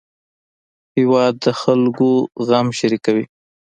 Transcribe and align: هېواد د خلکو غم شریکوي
هېواد 0.97 1.33
د 1.43 1.45
خلکو 1.61 2.09
غم 2.47 2.67
شریکوي 2.79 3.25